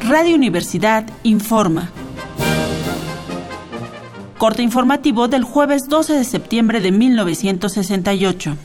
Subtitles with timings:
[0.00, 1.90] Radio Universidad informa.
[4.38, 8.56] Corte informativo del jueves 12 de septiembre de 1968.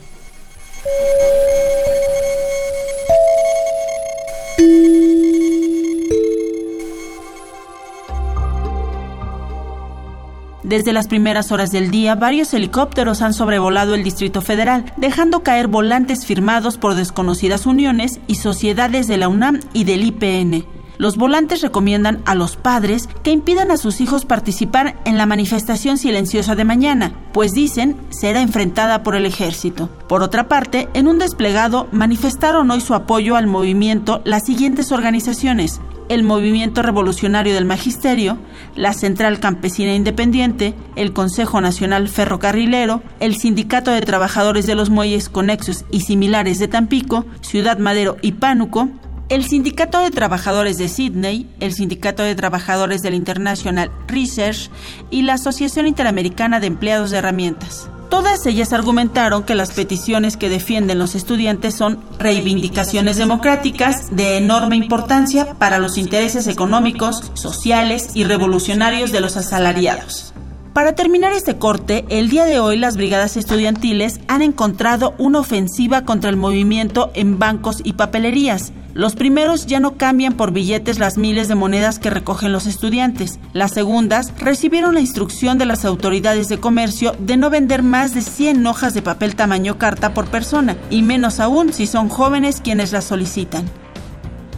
[10.62, 15.66] Desde las primeras horas del día, varios helicópteros han sobrevolado el Distrito Federal, dejando caer
[15.66, 20.64] volantes firmados por desconocidas uniones y sociedades de la UNAM y del IPN.
[20.98, 25.98] Los volantes recomiendan a los padres que impidan a sus hijos participar en la manifestación
[25.98, 29.88] silenciosa de mañana, pues dicen será enfrentada por el ejército.
[30.06, 35.80] Por otra parte, en un desplegado manifestaron hoy su apoyo al movimiento las siguientes organizaciones
[36.08, 38.38] el Movimiento Revolucionario del Magisterio,
[38.76, 45.28] la Central Campesina Independiente, el Consejo Nacional Ferrocarrilero, el Sindicato de Trabajadores de los Muelles
[45.28, 48.88] Conexos y Similares de Tampico, Ciudad Madero y Pánuco,
[49.28, 54.70] el Sindicato de Trabajadores de Sydney, el Sindicato de Trabajadores del International Research
[55.10, 57.88] y la Asociación Interamericana de Empleados de Herramientas.
[58.12, 64.76] Todas ellas argumentaron que las peticiones que defienden los estudiantes son reivindicaciones democráticas de enorme
[64.76, 70.34] importancia para los intereses económicos, sociales y revolucionarios de los asalariados.
[70.72, 76.04] Para terminar este corte, el día de hoy las brigadas estudiantiles han encontrado una ofensiva
[76.04, 81.16] contra el movimiento en bancos y papelerías, los primeros ya no cambian por billetes las
[81.16, 83.38] miles de monedas que recogen los estudiantes.
[83.54, 88.20] Las segundas recibieron la instrucción de las autoridades de comercio de no vender más de
[88.20, 92.92] 100 hojas de papel tamaño carta por persona, y menos aún si son jóvenes quienes
[92.92, 93.64] las solicitan.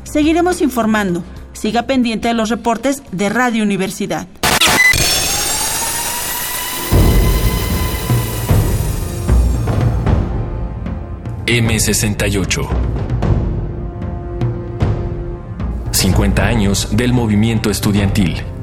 [0.02, 1.22] Seguiremos informando.
[1.52, 4.26] Siga pendiente de los reportes de Radio Universidad.
[11.46, 12.68] M68
[15.90, 18.53] 50 años del movimiento estudiantil.